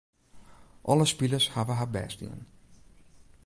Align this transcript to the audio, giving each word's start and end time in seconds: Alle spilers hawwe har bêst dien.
Alle 0.91 1.05
spilers 1.11 1.47
hawwe 1.55 1.73
har 1.79 1.89
bêst 1.95 2.17
dien. 2.21 2.41